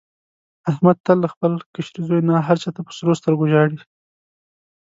[0.69, 3.79] احمد تل له خپل کشري زوی نه هر چا ته په سرو سترګو ژاړي.